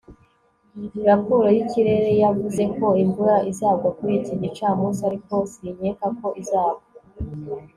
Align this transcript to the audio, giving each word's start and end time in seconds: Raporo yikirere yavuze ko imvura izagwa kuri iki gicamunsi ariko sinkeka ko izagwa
Raporo 1.07 1.47
yikirere 1.55 2.09
yavuze 2.23 2.63
ko 2.77 2.87
imvura 3.03 3.35
izagwa 3.51 3.89
kuri 3.97 4.13
iki 4.19 4.33
gicamunsi 4.41 5.01
ariko 5.09 5.33
sinkeka 5.53 6.07
ko 6.19 6.27
izagwa 6.41 6.83